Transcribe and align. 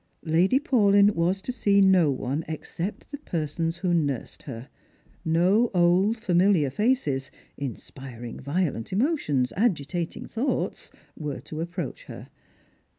Lady 0.25 0.57
Paulyn 0.59 1.13
was 1.13 1.43
to 1.43 1.51
see 1.51 1.79
no 1.79 2.09
one 2.09 2.43
except 2.47 3.11
the 3.11 3.19
persons 3.19 3.77
who 3.77 3.93
nursed 3.93 4.41
her. 4.41 4.67
No 5.23 5.69
old 5.75 6.17
I'amiliar 6.27 6.73
faces— 6.73 7.29
inspiring 7.55 8.39
violent 8.39 8.91
emotions, 8.91 9.53
agitating 9.55 10.25
thoughts— 10.25 10.89
were 11.15 11.39
to 11.41 11.61
approach 11.61 12.05
her. 12.05 12.29